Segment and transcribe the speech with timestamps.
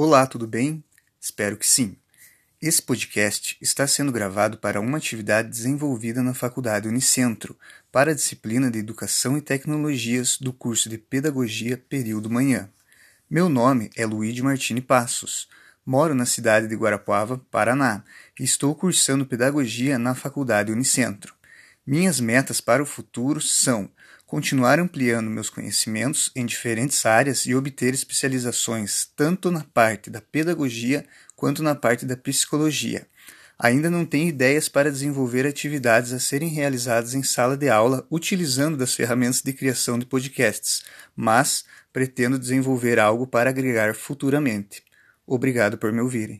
[0.00, 0.84] Olá, tudo bem?
[1.20, 1.96] Espero que sim.
[2.62, 7.58] Esse podcast está sendo gravado para uma atividade desenvolvida na Faculdade Unicentro,
[7.90, 12.70] para a disciplina de Educação e Tecnologias do curso de Pedagogia Período Manhã.
[13.28, 15.48] Meu nome é Luiz Martini Passos.
[15.84, 18.04] Moro na cidade de Guarapuava, Paraná,
[18.38, 21.34] e estou cursando Pedagogia na Faculdade Unicentro.
[21.90, 23.90] Minhas metas para o futuro são
[24.26, 31.06] continuar ampliando meus conhecimentos em diferentes áreas e obter especializações tanto na parte da pedagogia
[31.34, 33.06] quanto na parte da psicologia.
[33.58, 38.76] Ainda não tenho ideias para desenvolver atividades a serem realizadas em sala de aula utilizando
[38.76, 40.82] das ferramentas de criação de podcasts,
[41.16, 44.82] mas pretendo desenvolver algo para agregar futuramente.
[45.26, 46.38] Obrigado por me ouvirem.